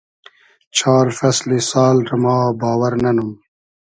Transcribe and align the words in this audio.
چار 0.77 1.05
فئسلی 1.17 1.59
سال 1.71 1.97
رۂ 2.09 2.15
ما 2.23 2.37
باوئر 2.59 2.93
نئنوم 3.03 3.31